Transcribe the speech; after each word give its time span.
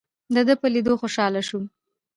دده 0.35 0.53
په 0.61 0.67
لیدو 0.73 0.93
خوشاله 1.01 1.41
شوم. 1.47 1.65